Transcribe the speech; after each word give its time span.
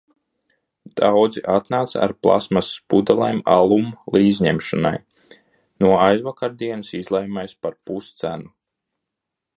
Daudzi 1.01 1.43
atnāca 1.55 1.99
ar 2.05 2.13
plastmasas 2.27 2.79
pudelēm 2.93 3.43
alum 3.57 3.93
līdzņemšanai. 4.17 4.95
No 5.85 5.93
aizvakardienas 6.07 6.93
izlejamais 7.03 7.57
par 7.67 7.79
puscenu. 7.91 8.51